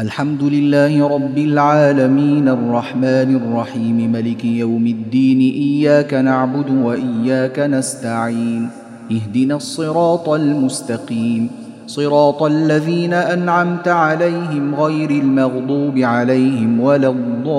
الحمد 0.00 0.42
لله 0.42 1.08
رب 1.08 1.38
العالمين 1.38 2.48
الرحمن 2.48 3.36
الرحيم 3.36 4.12
ملك 4.12 4.44
يوم 4.44 4.86
الدين 4.86 5.40
إياك 5.40 6.14
نعبد 6.14 6.70
وإياك 6.70 7.58
نستعين 7.58 8.68
اهدنا 9.12 9.56
الصراط 9.56 10.28
المستقيم 10.28 11.50
صراط 11.86 12.42
الذين 12.42 13.12
أنعمت 13.12 13.88
عليهم 13.88 14.74
غير 14.74 15.10
المغضوب 15.10 15.98
عليهم 15.98 16.80
ولا 16.80 17.08
الضالين. 17.08 17.58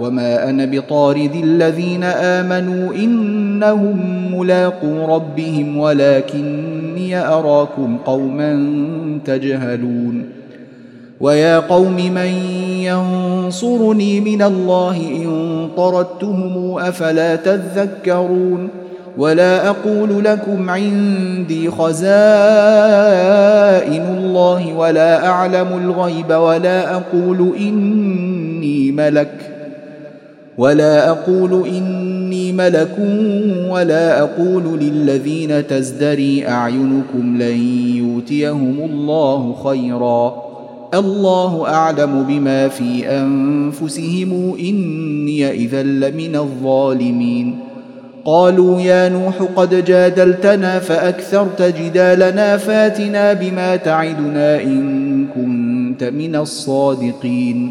وما 0.00 0.50
أنا 0.50 0.64
بطارد 0.64 1.34
الذين 1.44 2.04
امنوا 2.04 2.94
انهم 2.94 3.98
ملاقو 4.38 5.14
ربهم 5.14 5.76
ولكني 5.78 7.18
اراكم 7.18 7.96
قوما 7.96 8.68
تجهلون 9.24 10.24
ويا 11.20 11.58
قوم 11.58 11.96
من 11.96 12.26
ينصرني 12.82 14.20
من 14.20 14.42
الله 14.42 14.96
ان 14.96 15.68
طردتهم 15.76 16.78
افلا 16.78 17.36
تذكرون 17.36 18.68
ولا 19.18 19.68
أقول 19.68 20.24
لكم 20.24 20.70
عندي 20.70 21.70
خزائن 21.70 22.04
الله 24.18 24.74
ولا 24.76 25.26
اعلم 25.26 25.68
الغيب 25.84 26.30
ولا 26.30 26.96
أقول 26.96 27.52
اني 27.60 28.92
ملك 28.92 29.53
ولا 30.58 31.10
أقول 31.10 31.68
إني 31.68 32.52
ملك 32.52 32.98
ولا 33.70 34.20
أقول 34.20 34.80
للذين 34.80 35.66
تزدري 35.66 36.48
أعينكم 36.48 37.42
لن 37.42 37.58
يؤتيهم 37.96 38.76
الله 38.90 39.54
خيرا. 39.64 40.44
الله 40.94 41.68
أعلم 41.68 42.22
بما 42.28 42.68
في 42.68 43.08
أنفسهم 43.08 44.54
إني 44.60 45.50
إذا 45.50 45.82
لمن 45.82 46.36
الظالمين. 46.36 47.58
قالوا 48.24 48.80
يا 48.80 49.08
نوح 49.08 49.42
قد 49.56 49.84
جادلتنا 49.84 50.78
فأكثرت 50.78 51.62
جدالنا 51.62 52.56
فاتنا 52.56 53.32
بما 53.32 53.76
تعدنا 53.76 54.62
إن 54.62 55.26
كنت 55.34 56.04
من 56.04 56.36
الصادقين. 56.36 57.70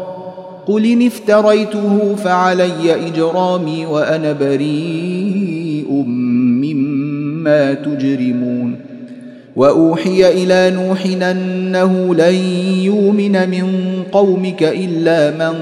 قل 0.67 0.85
إن 0.85 1.07
افتريته 1.07 2.15
فعلي 2.15 3.07
إجرامي 3.07 3.85
وأنا 3.85 4.31
بريء 4.31 5.91
مما 6.61 7.73
تجرمون. 7.73 8.75
وأوحي 9.55 10.43
إلى 10.43 10.75
نوح 10.75 11.05
أنه 11.05 12.15
لن 12.15 12.35
يؤمن 12.83 13.49
من 13.49 13.65
قومك 14.11 14.63
إلا 14.63 15.31
من 15.31 15.55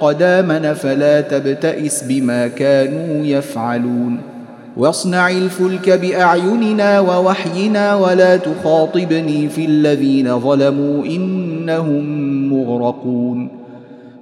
قد 0.00 0.22
آمن 0.22 0.74
فلا 0.74 1.20
تبتئس 1.20 2.02
بما 2.02 2.48
كانوا 2.48 3.26
يفعلون. 3.26 4.18
واصنع 4.76 5.30
الفلك 5.30 5.90
بأعيننا 5.90 7.00
ووحينا 7.00 7.94
ولا 7.94 8.36
تخاطبني 8.36 9.48
في 9.48 9.64
الذين 9.64 10.40
ظلموا 10.40 11.04
إنهم 11.04 12.04
مغرقون. 12.52 13.65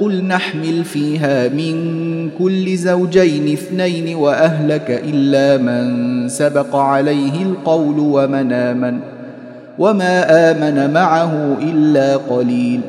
قل 0.00 0.24
نحمل 0.24 0.84
فيها 0.84 1.48
من 1.48 1.74
كل 2.38 2.76
زوجين 2.76 3.52
اثنين 3.52 4.16
وأهلك 4.16 5.02
إلا 5.04 5.62
من 5.62 6.28
سبق 6.28 6.76
عليه 6.76 7.42
القول 7.42 7.98
ومن 7.98 8.52
آمن 8.52 8.98
وما 9.78 10.50
آمن 10.50 10.92
معه 10.92 11.56
إلا 11.62 12.16
قليل. 12.16 12.80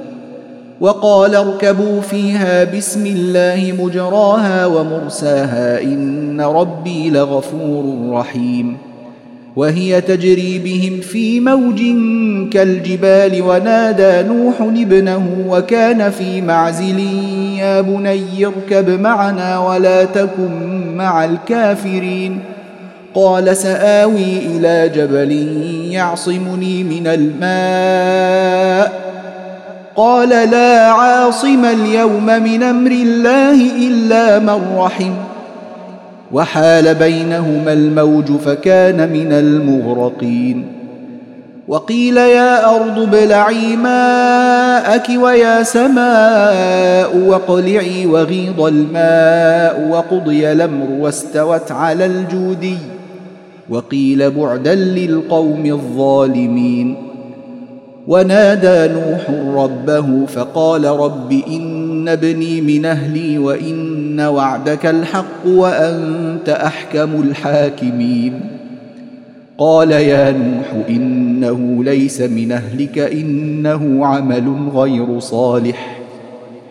وقال 0.82 1.36
اركبوا 1.36 2.02
فيها 2.02 2.64
بسم 2.78 3.06
الله 3.06 3.74
مجراها 3.84 4.66
ومرساها 4.66 5.82
إن 5.82 6.42
ربي 6.42 7.10
لغفور 7.10 8.12
رحيم. 8.12 8.87
وهي 9.58 10.02
تجري 10.02 10.60
بهم 10.60 11.00
في 11.02 11.40
موج 11.40 11.82
كالجبال 12.52 13.42
ونادى 13.42 14.28
نوح 14.28 14.62
ابنه 14.62 15.46
وكان 15.50 16.10
في 16.12 16.42
معزل 16.42 17.00
يا 17.58 17.82
بني 17.82 18.46
اركب 18.46 18.90
معنا 19.02 19.60
ولا 19.60 20.04
تكن 20.04 20.96
مع 20.96 21.26
الكافرين. 21.26 22.40
قال 23.16 23.58
سآوي 23.58 24.38
إلى 24.38 24.92
جبل 24.96 25.32
يعصمني 25.92 26.84
من 26.84 27.08
الماء. 27.08 28.92
قال 29.96 30.30
لا 30.30 30.88
عاصم 30.88 31.66
اليوم 31.66 32.26
من 32.26 32.64
أمر 32.64 32.92
الله 32.92 33.88
إلا 33.88 34.40
من 34.40 34.78
رحم. 34.78 35.14
وحال 36.32 36.96
بينهما 36.96 37.74
الموج 37.74 38.32
فكان 38.32 39.10
من 39.14 39.32
المغرقين. 39.32 40.68
وقيل 41.68 42.18
يا 42.18 42.76
أرض 42.76 43.00
ابلعي 43.00 43.76
ماءك 43.76 45.10
ويا 45.22 45.64
سماء 45.64 47.18
واقلعي 47.18 48.06
وغيض 48.06 48.62
الماء 48.62 49.88
وقضي 49.90 50.52
الأمر 50.52 50.88
واستوت 51.00 51.72
على 51.72 52.06
الجودي. 52.06 52.78
وقيل 53.70 54.32
بعدا 54.32 54.76
للقوم 54.76 55.66
الظالمين. 55.66 57.07
ونادى 58.08 58.94
نوح 58.94 59.30
ربه 59.64 60.26
فقال 60.26 60.86
رب 60.86 61.42
إن 61.48 62.08
ابني 62.08 62.62
من 62.62 62.86
أهلي 62.86 63.38
وإن 63.38 64.20
وعدك 64.20 64.86
الحق 64.86 65.48
وأنت 65.48 66.50
أحكم 66.50 67.22
الحاكمين. 67.22 68.42
قال 69.58 69.92
يا 69.92 70.32
نوح 70.32 70.88
إنه 70.90 71.84
ليس 71.84 72.22
من 72.22 72.52
أهلك 72.52 73.00
إنه 73.00 74.06
عمل 74.06 74.70
غير 74.74 75.20
صالح. 75.20 76.00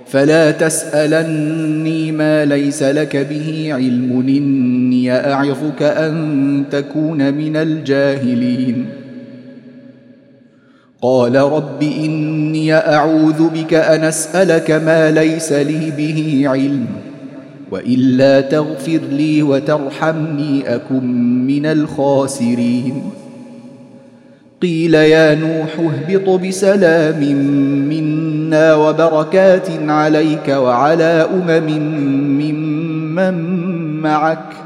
فلا 0.07 0.51
تسألني 0.51 2.13
ما 2.13 2.45
ليس 2.45 2.83
لك 2.83 3.17
به 3.17 3.69
علم 3.71 4.25
إني 4.29 5.13
أعظك 5.13 5.83
أن 5.83 6.65
تكون 6.71 7.35
من 7.35 7.57
الجاهلين. 7.57 9.06
قال 11.07 11.37
رب 11.37 11.83
إني 11.83 12.75
أعوذ 12.75 13.49
بك 13.49 13.75
أن 13.75 14.05
أسألك 14.05 14.71
ما 14.71 15.11
ليس 15.11 15.53
لي 15.53 15.93
به 15.97 16.43
علم 16.47 16.87
وإلا 17.71 18.41
تغفر 18.41 19.01
لي 19.11 19.43
وترحمني 19.43 20.75
أكن 20.75 21.07
من 21.47 21.67
الخاسرين. 21.67 23.03
قيل 24.63 24.95
يا 24.95 25.35
نوح 25.35 25.69
اهبط 25.79 26.41
بسلام 26.41 27.21
منا 27.89 28.75
وبركات 28.75 29.69
عليك 29.89 30.49
وعلى 30.49 31.29
أمم 31.35 31.69
ممن 32.39 33.35
معك. 34.01 34.66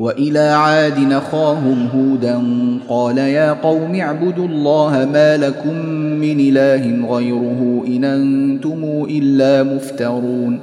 وإلى 0.00 0.38
عاد 0.38 0.98
نخاهم 0.98 1.88
هودا 1.94 2.42
قال 2.88 3.18
يا 3.18 3.52
قوم 3.52 3.94
اعبدوا 3.94 4.46
الله 4.46 5.08
ما 5.12 5.36
لكم 5.36 5.76
من 5.94 6.40
إله 6.40 7.14
غيره 7.16 7.84
إن 7.86 8.04
أنتم 8.04 9.06
إلا 9.10 9.62
مفترون. 9.62 10.60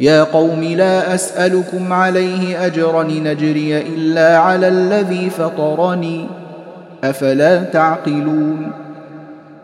يا 0.00 0.22
قوم 0.22 0.62
لا 0.64 1.14
أسألكم 1.14 1.92
عليه 1.92 2.66
أجرا 2.66 3.02
نجري 3.02 3.78
إلا 3.78 4.38
على 4.38 4.68
الذي 4.68 5.30
فطرني. 5.30 6.26
أفلا 7.04 7.62
تعقلون؟ 7.62 8.85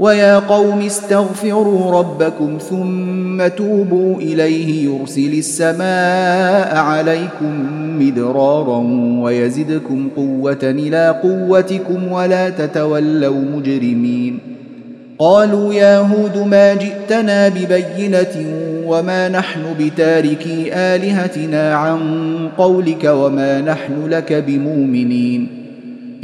ويا 0.03 0.39
قوم 0.39 0.81
استغفروا 0.81 1.99
ربكم 1.99 2.59
ثم 2.71 3.49
توبوا 3.49 4.17
إليه 4.17 4.85
يرسل 4.91 5.33
السماء 5.33 6.77
عليكم 6.77 7.67
مدرارا 7.99 8.79
ويزدكم 9.23 10.09
قوة 10.17 10.59
إلى 10.63 11.21
قوتكم 11.23 12.13
ولا 12.13 12.51
تتولوا 12.51 13.41
مجرمين 13.57 14.39
قالوا 15.19 15.75
يا 15.75 15.99
هود 15.99 16.47
ما 16.47 16.75
جئتنا 16.75 17.49
ببينة 17.49 18.47
وما 18.87 19.29
نحن 19.29 19.61
بتاركي 19.81 20.75
آلهتنا 20.75 21.75
عن 21.75 22.01
قولك 22.59 23.05
وما 23.05 23.61
نحن 23.61 24.07
لك 24.07 24.33
بمؤمنين 24.33 25.62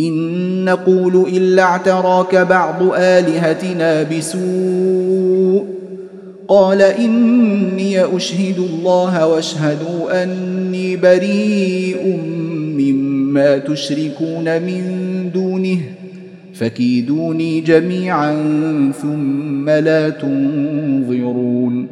إن 0.01 0.65
نقول 0.65 1.27
إلا 1.29 1.63
اعتراك 1.63 2.37
بعض 2.37 2.83
آلهتنا 2.95 4.03
بسوء. 4.03 5.65
قال 6.49 6.83
إني 6.83 8.17
أشهد 8.17 8.59
الله 8.59 9.27
واشهدوا 9.27 10.23
أني 10.23 10.97
بريء 10.97 12.21
مما 12.79 13.59
تشركون 13.59 14.63
من 14.63 14.83
دونه 15.35 15.79
فكيدوني 16.55 17.61
جميعا 17.61 18.33
ثم 19.03 19.71
لا 19.71 20.09
تنظرون. 20.09 21.87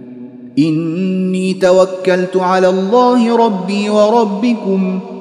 إني 0.58 1.54
توكلت 1.54 2.36
على 2.36 2.68
الله 2.68 3.36
ربي 3.46 3.90
وربكم 3.90 5.00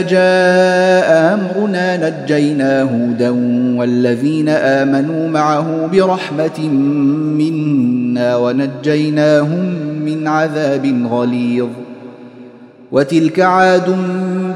جاء 0.00 1.34
امرنا 1.34 2.10
نجينا 2.10 2.82
هودا 2.82 3.30
والذين 3.78 4.48
امنوا 4.48 5.28
معه 5.28 5.86
برحمه 5.92 6.60
منا 7.38 8.36
ونجيناهم 8.36 9.74
من 10.04 10.28
عذاب 10.28 11.06
غليظ 11.10 11.68
وتلك 12.92 13.40
عاد 13.40 13.96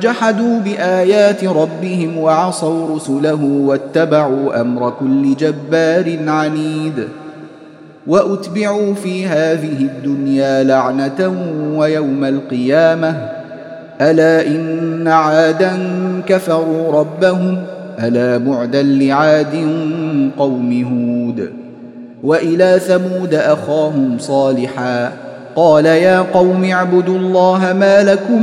جحدوا 0.01 0.61
بايات 0.61 1.45
ربهم 1.45 2.19
وعصوا 2.19 2.96
رسله 2.96 3.44
واتبعوا 3.44 4.61
أمر 4.61 4.91
كل 4.91 5.37
جبار 5.37 6.17
عنيد 6.27 7.08
واتبعوا 8.06 8.94
في 8.94 9.27
هذه 9.27 9.81
الدنيا 9.81 10.63
لعنه 10.63 11.35
ويوم 11.77 12.25
القيامه 12.25 13.35
ألا 14.00 14.46
إن 14.46 15.08
عادا 15.08 15.79
كفروا 16.26 17.00
ربهم 17.00 17.62
ألا 18.03 18.38
بعدا 18.38 18.82
لعاد 18.82 19.55
قوم 20.38 20.84
هود 20.84 21.50
وإلى 22.22 22.81
ثمود 22.86 23.34
أخاهم 23.34 24.19
صالحا 24.19 25.12
قال 25.56 25.86
يا 25.86 26.20
قوم 26.20 26.65
اعبدوا 26.65 27.19
الله 27.19 27.72
ما 27.72 28.03
لكم 28.03 28.43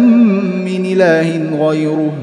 من 0.65 0.85
إله 0.85 1.57
غيره 1.67 2.13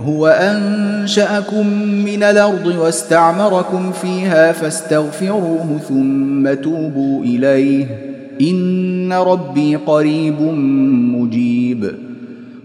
هو 0.00 0.26
أنشأكم 0.26 1.66
من 2.04 2.22
الأرض 2.22 2.66
واستعمركم 2.66 3.92
فيها 3.92 4.52
فاستغفروه 4.52 5.78
ثم 5.88 6.54
توبوا 6.54 7.24
إليه 7.24 7.86
إن 8.40 9.12
ربي 9.12 9.76
قريب 9.76 10.40
مجيب 11.16 12.09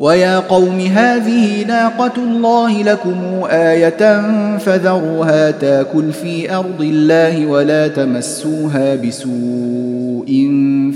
ويا 0.00 0.38
قوم 0.38 0.80
هذه 0.80 1.64
ناقة 1.66 2.12
الله 2.16 2.82
لكم 2.82 3.16
آية 3.50 4.22
فذروها 4.58 5.50
تاكل 5.50 6.12
في 6.12 6.54
أرض 6.54 6.80
الله 6.80 7.46
ولا 7.46 7.88
تمسوها 7.88 8.94
بسوء 8.94 10.50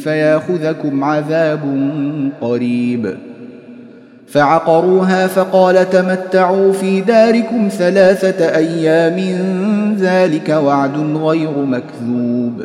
فياخذكم 0.04 1.04
عذاب 1.04 1.61
قريب. 2.40 3.14
فعقروها 4.28 5.26
فقال 5.26 5.90
تمتعوا 5.90 6.73
في 6.73 7.00
داركم 7.00 7.68
ثلاثة 7.68 8.56
أيام 8.56 9.18
ذلك 10.00 10.49
وعد 10.49 10.96
غير 10.99 11.50
مكذوب. 11.50 12.64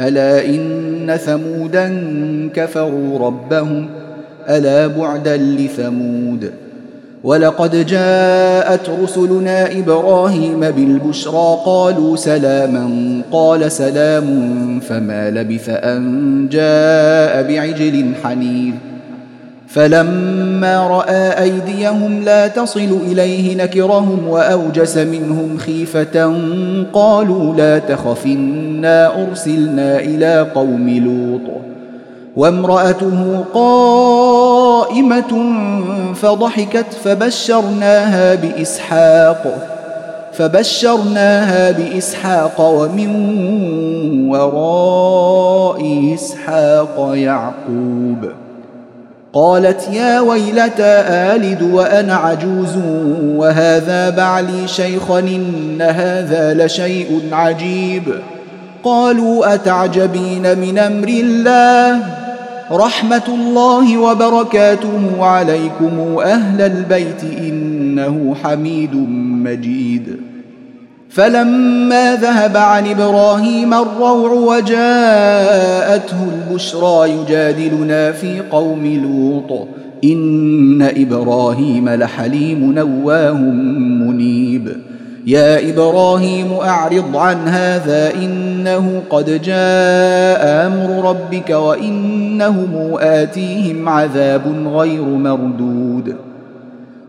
ألا 0.00 0.46
إن 0.46 1.16
ثمودا 1.16 1.88
كفروا 2.54 3.18
ربهم 3.18 3.88
ألا 4.48 4.86
بعدا 4.86 5.36
لثمود 5.36 6.50
ولقد 7.24 7.86
جاءت 7.86 8.90
رسلنا 9.02 9.78
إبراهيم 9.78 10.60
بالبشرى 10.60 11.58
قالوا 11.64 12.16
سلاما 12.16 13.20
قال 13.32 13.72
سلام 13.72 14.80
فما 14.80 15.30
لبث 15.30 15.68
أن 15.68 16.48
جاء 16.48 17.42
بعجل 17.42 18.12
حنيذ 18.24 18.74
فلما 19.74 20.88
رأى 20.88 21.42
أيديهم 21.42 22.22
لا 22.22 22.48
تصل 22.48 22.98
إليه 23.06 23.56
نكرهم 23.56 24.28
وأوجس 24.28 24.96
منهم 24.96 25.58
خيفة 25.58 26.34
قالوا 26.92 27.54
لا 27.54 27.78
تخف 27.78 28.26
إنا 28.26 29.26
أرسلنا 29.28 29.98
إلى 29.98 30.46
قوم 30.54 30.88
لوط. 30.88 31.60
وامرأته 32.36 33.44
قائمة 33.54 35.32
فضحكت 36.14 36.92
فبشرناها 37.04 38.34
بإسحاق 38.34 39.68
فبشرناها 40.32 41.70
بإسحاق 41.70 42.60
ومن 42.60 43.10
وراء 44.28 46.14
إسحاق 46.14 47.12
يعقوب. 47.14 48.43
قالت 49.34 49.88
يا 49.92 50.20
ويلتى 50.20 51.02
آلد 51.08 51.62
وأنا 51.62 52.14
عجوز 52.14 52.76
وهذا 53.24 54.10
بعلي 54.10 54.68
شيخا 54.68 55.18
إن 55.18 55.82
هذا 55.82 56.66
لشيء 56.66 57.22
عجيب. 57.32 58.02
قالوا 58.84 59.54
أتعجبين 59.54 60.58
من 60.58 60.78
أمر 60.78 61.08
الله؟ 61.08 62.00
رحمة 62.72 63.22
الله 63.28 63.98
وبركاته 63.98 65.24
عليكم 65.24 66.18
أهل 66.24 66.60
البيت 66.60 67.24
إنه 67.38 68.36
حميد 68.44 68.94
مجيد. 69.44 70.33
فلما 71.14 72.16
ذهب 72.16 72.56
عن 72.56 72.86
إبراهيم 72.86 73.74
الروع 73.74 74.32
وجاءته 74.32 76.16
البشرى 76.34 77.10
يجادلنا 77.10 78.12
في 78.12 78.40
قوم 78.40 78.86
لوط. 78.86 79.68
إن 80.04 80.82
إبراهيم 80.82 81.88
لحليم 81.88 82.72
نواه 82.72 83.38
منيب. 84.04 84.76
يا 85.26 85.70
إبراهيم 85.70 86.52
أعرض 86.52 87.16
عن 87.16 87.48
هذا 87.48 88.14
إنه 88.14 89.02
قد 89.10 89.24
جاء 89.24 90.66
أمر 90.66 91.08
ربك 91.08 91.50
وإنهم 91.50 92.96
آتيهم 92.98 93.88
عذاب 93.88 94.42
غير 94.74 95.02
مردود. 95.02 96.14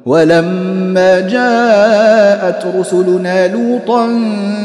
ولما 0.05 1.19
جاءت 1.19 2.65
رسلنا 2.79 3.47
لوطا 3.47 4.09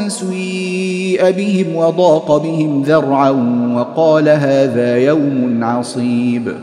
سيء 0.07 1.31
بهم 1.31 1.75
وضاق 1.75 2.37
بهم 2.37 2.83
ذرعا 2.83 3.29
وقال 3.75 4.29
هذا 4.29 4.97
يوم 4.97 5.59
عصيب. 5.61 6.53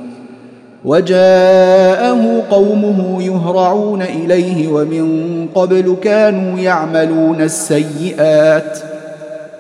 وجاءه 0.85 2.43
قومه 2.51 3.23
يهرعون 3.23 4.03
إليه 4.03 4.69
ومن 4.69 5.47
قبل 5.55 5.97
كانوا 6.03 6.59
يعملون 6.59 7.41
السيئات. 7.41 8.79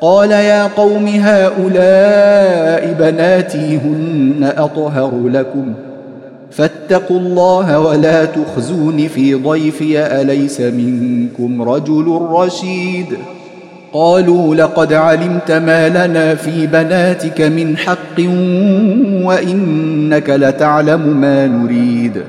قال 0.00 0.30
يا 0.30 0.66
قوم 0.66 1.06
هؤلاء 1.06 2.96
بناتي 2.98 3.76
هن 3.76 4.52
أطهر 4.56 5.28
لكم. 5.28 5.74
فاتقوا 6.50 7.20
الله 7.20 7.80
ولا 7.80 8.24
تخزون 8.24 9.08
في 9.08 9.34
ضيفي 9.34 9.98
أليس 9.98 10.60
منكم 10.60 11.62
رجل 11.62 12.18
رشيد؟ 12.30 13.06
قالوا 13.92 14.54
لقد 14.54 14.92
علمت 14.92 15.52
ما 15.52 15.88
لنا 15.88 16.34
في 16.34 16.66
بناتك 16.66 17.40
من 17.40 17.76
حق 17.76 18.20
وإنك 19.26 20.30
لتعلم 20.30 21.20
ما 21.20 21.46
نريد. 21.46 22.22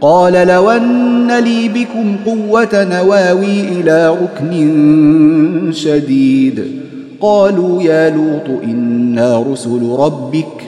قال 0.00 0.32
لو 0.32 0.70
أن 0.70 1.38
لي 1.38 1.68
بكم 1.68 2.16
قوة 2.26 2.68
نواوي 2.72 3.60
إلى 3.60 4.16
ركن 4.22 5.72
شديد. 5.72 6.64
قالوا 7.20 7.82
يا 7.82 8.10
لوط 8.10 8.62
إنا 8.64 9.44
رسل 9.52 9.96
ربك. 9.98 10.67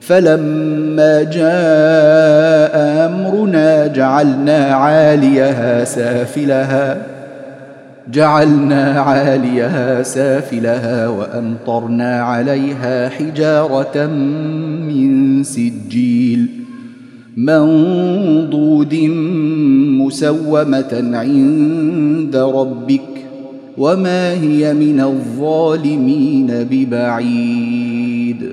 فلما 0.00 1.22
جاء 1.22 2.76
أمرنا 3.06 3.86
جعلنا 3.86 4.58
عاليها 4.74 5.84
سافلها 5.84 7.06
جعلنا 8.12 9.00
عاليها 9.00 10.02
سافلها 10.02 11.08
وأمطرنا 11.08 12.22
عليها 12.22 13.08
حجارة 13.08 14.06
من 14.86 15.42
سجيل 15.42 16.48
منضود 17.36 18.94
مسومة 20.00 21.10
عند 21.14 22.36
ربك 22.36 23.00
وما 23.78 24.32
هي 24.32 24.74
من 24.74 25.00
الظالمين 25.00 26.66
ببعيد. 26.70 28.52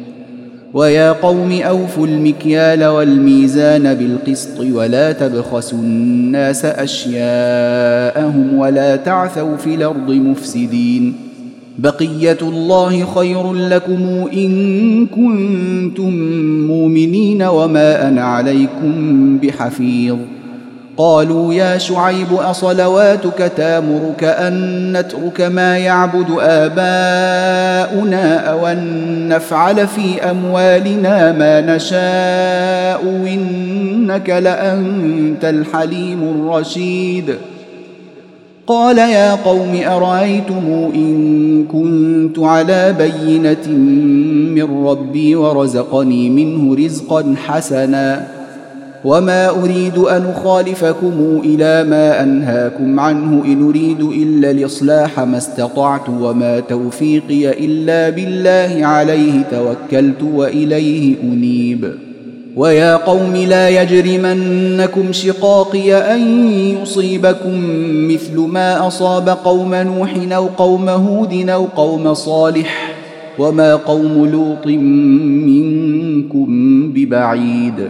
ويا 0.73 1.11
قوم 1.11 1.51
أوفوا 1.51 2.07
المكيال 2.07 2.85
والميزان 2.85 3.93
بالقسط 3.93 4.59
ولا 4.59 5.11
تبخسوا 5.11 5.79
الناس 5.79 6.65
أشياءهم 6.65 8.57
ولا 8.57 8.95
تعثوا 8.95 9.57
في 9.57 9.75
الأرض 9.75 10.11
مفسدين. 10.11 11.13
بقية 11.79 12.37
الله 12.41 13.05
خير 13.05 13.53
لكم 13.53 14.27
إن 14.33 15.07
كنتم 15.07 16.13
مؤمنين 16.67 17.43
وما 17.43 18.07
أنا 18.07 18.23
عليكم 18.23 19.37
بحفيظ. 19.37 20.17
قالوا 21.01 21.53
يا 21.53 21.77
شعيب 21.77 22.33
أصلواتك 22.33 23.51
تامرك 23.57 24.23
أن 24.23 24.97
نترك 24.97 25.41
ما 25.41 25.77
يعبد 25.77 26.25
آباؤنا 26.39 28.37
أو 28.51 28.67
أن 28.67 29.27
نفعل 29.29 29.87
في 29.87 30.21
أموالنا 30.31 31.31
ما 31.31 31.61
نشاء 31.61 33.01
إنك 33.33 34.29
لأنت 34.29 35.45
الحليم 35.45 36.23
الرشيد. 36.23 37.35
قال 38.67 38.97
يا 38.97 39.35
قوم 39.35 39.81
أرأيتم 39.87 40.91
إن 40.95 41.65
كنت 41.71 42.39
على 42.39 42.95
بينة 42.97 43.67
من 44.55 44.85
ربي 44.87 45.35
ورزقني 45.35 46.29
منه 46.29 46.75
رزقا 46.85 47.35
حسنا 47.47 48.40
وما 49.05 49.49
اريد 49.49 49.97
ان 49.97 50.25
اخالفكم 50.25 51.41
إلى 51.43 51.83
ما 51.89 52.23
انهاكم 52.23 52.99
عنه 52.99 53.45
ان 53.45 53.67
اريد 53.67 54.01
الا 54.01 54.51
الاصلاح 54.51 55.19
ما 55.19 55.37
استطعت 55.37 56.09
وما 56.09 56.59
توفيقي 56.59 57.65
الا 57.65 58.09
بالله 58.09 58.85
عليه 58.85 59.41
توكلت 59.51 60.23
واليه 60.33 61.15
انيب 61.23 61.91
ويا 62.55 62.95
قوم 62.95 63.35
لا 63.35 63.69
يجرمنكم 63.69 65.11
شقاقي 65.11 65.93
ان 65.93 66.51
يصيبكم 66.53 67.61
مثل 68.13 68.39
ما 68.39 68.87
اصاب 68.87 69.29
قوم 69.29 69.75
نوح 69.75 70.15
أو 70.31 70.47
قوم 70.47 70.89
هود 70.89 71.49
أو 71.49 71.65
قوم 71.65 72.13
صالح 72.13 72.95
وما 73.39 73.75
قوم 73.75 74.25
لوط 74.25 74.67
منكم 75.47 76.47
ببعيد 76.93 77.89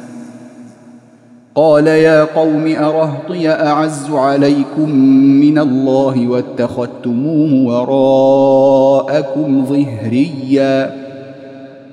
قال 1.55 1.87
يا 1.87 2.23
قوم 2.23 2.67
أرهطي 2.67 3.49
أعز 3.49 4.11
عليكم 4.11 4.95
من 5.41 5.59
الله 5.59 6.27
واتخذتموه 6.27 7.65
وراءكم 7.65 9.65
ظهريا. 9.65 10.95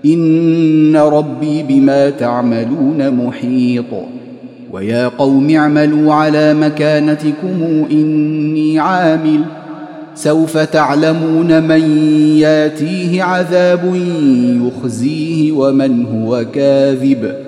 إن 0.04 0.96
ربي 0.96 1.62
بما 1.62 2.10
تعملون 2.10 3.26
محيط. 3.26 3.84
ويا 4.72 5.08
قوم 5.08 5.50
اعملوا 5.50 6.14
على 6.14 6.54
مكانتكم 6.54 7.86
إني 7.90 8.78
عامل. 8.78 9.40
سوف 10.14 10.58
تعلمون 10.58 11.62
من 11.62 11.80
ياتيه 12.38 13.22
عذاب 13.22 13.94
يخزيه 14.66 15.52
ومن 15.52 16.06
هو 16.06 16.44
كاذب. 16.54 17.47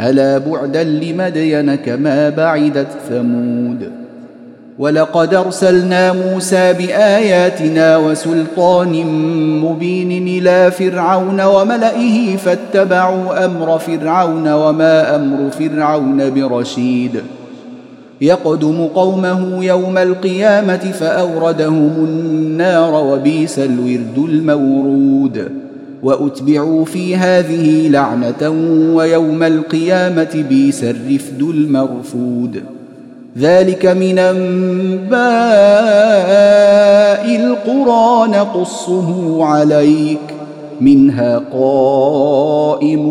ألا 0.00 0.38
بعدا 0.38 0.84
لمدين 0.84 1.74
كما 1.74 2.28
بعدت 2.28 2.88
ثمود 3.08 3.90
ولقد 4.78 5.34
أرسلنا 5.34 6.12
موسى 6.12 6.72
بآياتنا 6.72 7.96
وسلطان 7.96 9.06
مبين 9.60 10.28
إلى 10.28 10.70
فرعون 10.70 11.40
وملئه 11.40 12.36
فاتبعوا 12.36 13.44
أمر 13.44 13.78
فرعون 13.78 14.52
وما 14.52 15.16
أمر 15.16 15.50
فرعون 15.50 16.34
برشيد 16.34 17.20
يقدم 18.20 18.86
قومه 18.86 19.64
يوم 19.64 19.98
القيامة 19.98 20.76
فأوردهم 20.76 21.92
النار 21.98 22.94
وبئس 22.94 23.58
الورد 23.58 24.18
المورود 24.18 25.63
وأتبعوا 26.04 26.84
في 26.84 27.16
هذه 27.16 27.88
لعنة 27.88 28.50
ويوم 28.94 29.42
القيامة 29.42 30.44
بئس 30.50 30.84
الرفد 30.84 31.42
المرفود. 31.42 32.62
ذلك 33.38 33.86
من 33.86 34.18
أنباء 34.18 35.16
القرى 37.36 38.28
نقصه 38.28 39.44
عليك 39.44 40.20
منها 40.80 41.42
قائم 41.52 43.06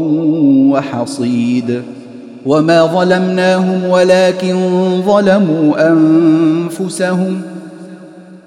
وحصيد. 0.72 1.82
وما 2.46 2.86
ظلمناهم 2.86 3.90
ولكن 3.90 4.56
ظلموا 5.06 5.92
أنفسهم 5.92 7.42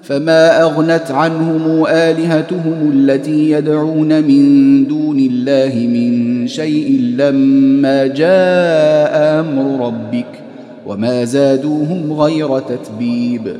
فما 0.07 0.61
اغنت 0.61 1.11
عنهم 1.11 1.85
الهتهم 1.87 2.91
التي 2.93 3.51
يدعون 3.51 4.23
من 4.23 4.87
دون 4.87 5.19
الله 5.19 5.87
من 5.87 6.47
شيء 6.47 7.15
لما 7.17 8.07
جاء 8.07 9.39
أمر 9.39 9.87
ربك 9.87 10.25
وما 10.85 11.23
زادوهم 11.23 12.13
غير 12.13 12.59
تتبيب. 12.59 13.57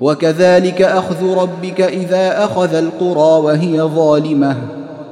وكذلك 0.00 0.82
اخذ 0.82 1.34
ربك 1.36 1.80
اذا 1.80 2.44
اخذ 2.44 2.74
القرى 2.74 3.42
وهي 3.44 3.82
ظالمه 3.82 4.56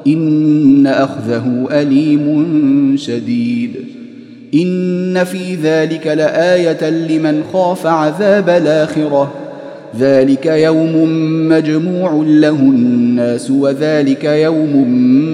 ان 0.06 0.86
اخذه 0.86 1.68
اليم 1.70 2.94
شديد. 2.96 3.70
ان 4.54 5.24
في 5.24 5.54
ذلك 5.54 6.06
لايه 6.06 6.90
لمن 6.90 7.42
خاف 7.52 7.86
عذاب 7.86 8.48
الاخره 8.48 9.32
ذلك 9.98 10.46
يوم 10.46 11.08
مجموع 11.48 12.24
له 12.26 12.60
الناس 12.60 13.50
وذلك 13.50 14.24
يوم 14.24 14.86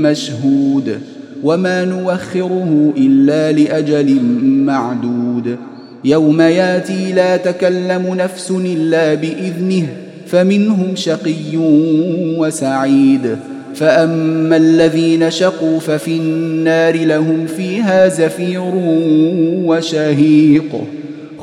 مشهود 0.02 0.98
وما 1.42 1.84
نوخره 1.84 2.92
الا 2.98 3.52
لاجل 3.52 4.20
معدود 4.44 5.56
يوم 6.04 6.40
ياتي 6.40 7.12
لا 7.12 7.36
تكلم 7.36 8.14
نفس 8.14 8.50
الا 8.50 9.14
باذنه 9.14 9.86
فمنهم 10.26 10.96
شقي 10.96 11.56
وسعيد 12.38 13.36
فاما 13.74 14.56
الذين 14.56 15.30
شقوا 15.30 15.80
ففي 15.80 16.16
النار 16.16 16.96
لهم 17.04 17.46
فيها 17.46 18.08
زفير 18.08 18.72
وشهيق 19.64 20.86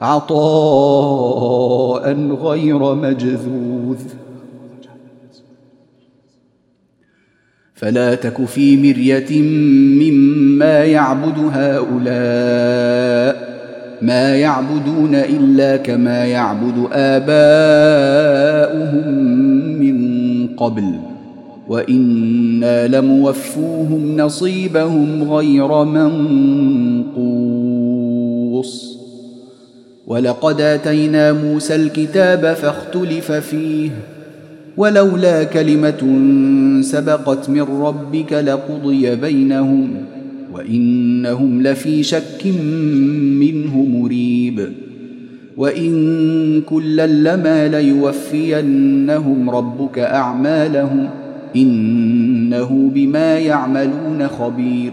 عطاء 0.00 2.04
غير 2.30 2.94
مجذوذ. 2.94 3.98
فلا 7.74 8.14
تك 8.14 8.44
في 8.44 8.76
مرية 8.76 9.42
مما 10.02 10.84
يعبد 10.84 11.38
هؤلاء 11.52 13.48
ما 14.02 14.36
يعبدون 14.36 15.14
إلا 15.14 15.76
كما 15.76 16.24
يعبد 16.24 16.88
آباؤهم 16.92 18.28
من 19.80 19.96
قبل. 20.56 20.98
وإنا 21.68 22.86
لموفوهم 22.86 24.16
نصيبهم 24.16 25.32
غير 25.32 25.84
منقوص. 25.84 27.28
ولقد 30.08 30.60
آتينا 30.60 31.32
موسى 31.32 31.74
الكتاب 31.74 32.54
فاختلف 32.54 33.32
فيه 33.32 33.90
ولولا 34.76 35.44
كلمة 35.44 36.18
سبقت 36.82 37.50
من 37.50 37.62
ربك 37.62 38.32
لقضي 38.32 39.14
بينهم 39.14 39.90
وإنهم 40.52 41.62
لفي 41.62 42.02
شك 42.02 42.46
منه 43.40 43.76
مريب. 43.76 44.72
وإن 45.56 46.62
كلا 46.66 47.06
لما 47.06 47.68
ليوفينهم 47.68 49.50
ربك 49.50 49.98
أعمالهم 49.98 51.10
إنه 51.56 52.90
بما 52.94 53.38
يعملون 53.38 54.28
خبير. 54.28 54.92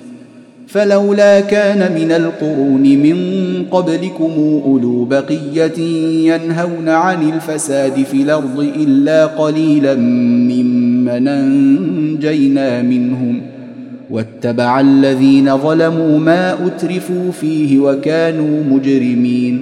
فلولا 0.71 1.39
كان 1.39 1.95
من 2.01 2.11
القرون 2.11 2.81
من 2.81 3.17
قبلكم 3.71 4.61
أولو 4.65 5.05
بقية 5.05 5.79
ينهون 6.33 6.89
عن 6.89 7.29
الفساد 7.29 8.03
في 8.03 8.21
الأرض 8.21 8.59
إلا 8.59 9.25
قليلا 9.25 9.95
ممن 9.95 11.27
أنجينا 11.27 12.81
منهم 12.81 13.41
واتبع 14.09 14.79
الذين 14.79 15.57
ظلموا 15.57 16.19
ما 16.19 16.67
أترفوا 16.67 17.31
فيه 17.31 17.79
وكانوا 17.79 18.63
مجرمين 18.63 19.61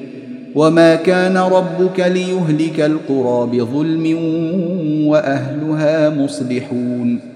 وما 0.55 0.95
كان 0.95 1.37
ربك 1.37 1.99
ليهلك 1.99 2.79
القرى 2.79 3.49
بظلم 3.57 4.17
وأهلها 5.07 6.09
مصلحون 6.09 7.28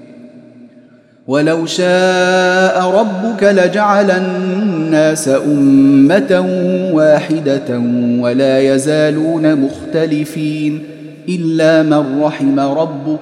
ولو 1.27 1.65
شاء 1.65 2.89
ربك 2.89 3.43
لجعل 3.43 4.11
الناس 4.11 5.27
امه 5.27 6.45
واحدة 6.93 7.81
ولا 8.19 8.59
يزالون 8.59 9.55
مختلفين 9.55 10.83
الا 11.29 11.83
من 11.83 12.21
رحم 12.23 12.59
ربك 12.59 13.19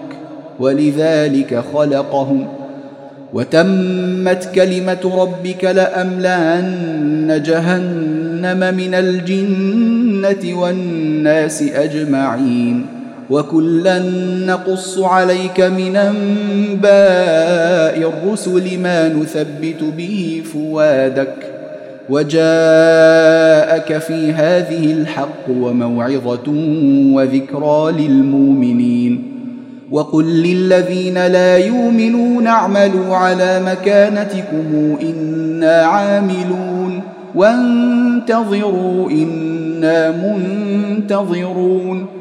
ولذلك 0.60 1.64
خلقهم 1.74 2.48
وتمت 3.34 4.50
كلمه 4.56 5.12
ربك 5.24 5.64
لاملان 5.64 7.42
جهنم 7.46 8.76
من 8.78 8.94
الجنه 8.94 10.60
والناس 10.60 11.64
اجمعين 11.64 13.01
وكلا 13.32 14.00
نقص 14.46 15.00
عليك 15.00 15.62
من 15.62 15.96
انباء 15.96 16.91
الرسل 18.10 18.80
ما 18.80 19.10
نثبت 19.10 19.84
به 19.98 20.44
فوادك 20.54 21.36
وجاءك 22.10 23.98
في 23.98 24.32
هذه 24.32 24.94
الحق 24.94 25.50
وموعظه 25.50 26.48
وذكرى 27.13 27.91
للمؤمنين 27.91 29.24
وقل 29.91 30.26
للذين 30.26 31.28
لا 31.28 31.58
يؤمنون 31.58 32.48
اعملوا 32.48 33.15
على 33.15 33.62
مكانتكم 33.65 34.98
أنا 35.02 35.82
عاملون 35.82 37.02
وانتظروا 37.36 39.12
أنا 39.12 40.12
منتظرون 40.12 42.21